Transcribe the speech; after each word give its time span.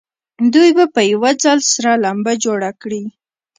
دوی 0.53 0.69
به 0.77 0.85
په 0.93 1.01
یوه 1.11 1.31
ځل 1.43 1.59
سره 1.73 1.91
لمبه 2.03 2.33
جوړه 2.43 2.69
کړي. 2.81 3.03